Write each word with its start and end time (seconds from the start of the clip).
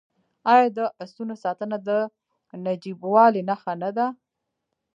آیا 0.51 0.67
د 0.77 0.79
اسونو 1.03 1.35
ساتنه 1.43 1.77
د 1.87 1.89
نجیبوالي 2.65 3.41
نښه 3.49 3.73
نه 3.81 3.89
ده؟ 3.97 4.07